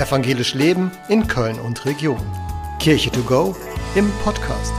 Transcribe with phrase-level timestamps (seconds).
[0.00, 2.22] Evangelisch Leben in Köln und Region.
[2.78, 3.54] Kirche to go
[3.94, 4.72] im Podcast.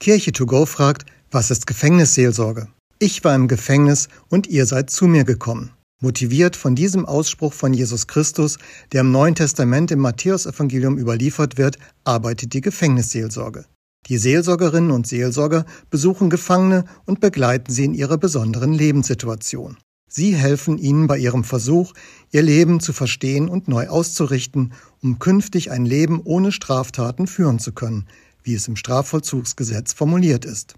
[0.00, 2.66] Kirche to go fragt, was ist Gefängnisseelsorge?
[2.98, 5.70] Ich war im Gefängnis und ihr seid zu mir gekommen.
[6.02, 8.58] Motiviert von diesem Ausspruch von Jesus Christus,
[8.90, 13.64] der im Neuen Testament im Matthäusevangelium überliefert wird, arbeitet die Gefängnisseelsorge.
[14.08, 19.76] Die Seelsorgerinnen und Seelsorger besuchen Gefangene und begleiten sie in ihrer besonderen Lebenssituation.
[20.08, 21.92] Sie helfen ihnen bei ihrem Versuch,
[22.30, 24.72] ihr Leben zu verstehen und neu auszurichten,
[25.02, 28.06] um künftig ein Leben ohne Straftaten führen zu können,
[28.42, 30.74] wie es im Strafvollzugsgesetz formuliert ist.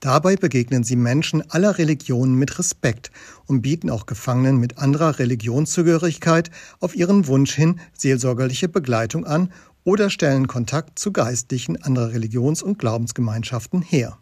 [0.00, 3.10] Dabei begegnen sie Menschen aller Religionen mit Respekt
[3.46, 9.52] und bieten auch Gefangenen mit anderer Religionszugehörigkeit auf ihren Wunsch hin seelsorgerliche Begleitung an
[9.84, 14.18] oder stellen Kontakt zu Geistlichen anderer Religions- und Glaubensgemeinschaften her.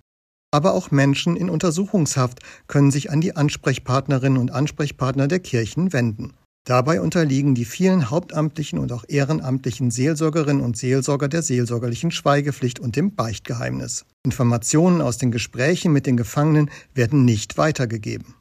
[0.50, 6.34] Aber auch Menschen in Untersuchungshaft können sich an die Ansprechpartnerinnen und Ansprechpartner der Kirchen wenden.
[6.64, 12.94] Dabei unterliegen die vielen hauptamtlichen und auch ehrenamtlichen Seelsorgerinnen und Seelsorger der seelsorgerlichen Schweigepflicht und
[12.94, 14.04] dem Beichtgeheimnis.
[14.22, 18.34] Informationen aus den Gesprächen mit den Gefangenen werden nicht weitergegeben.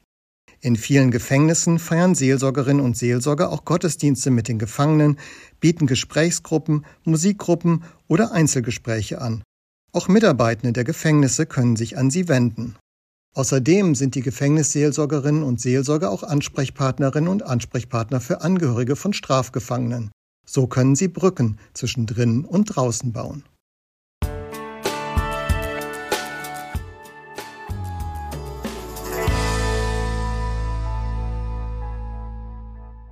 [0.59, 5.17] In vielen Gefängnissen feiern Seelsorgerinnen und Seelsorger auch Gottesdienste mit den Gefangenen,
[5.59, 9.43] bieten Gesprächsgruppen, Musikgruppen oder Einzelgespräche an.
[9.97, 12.75] Auch Mitarbeitende der Gefängnisse können sich an sie wenden.
[13.33, 20.11] Außerdem sind die Gefängnisseelsorgerinnen und Seelsorger auch Ansprechpartnerinnen und Ansprechpartner für Angehörige von Strafgefangenen.
[20.45, 23.43] So können sie Brücken zwischen drinnen und draußen bauen.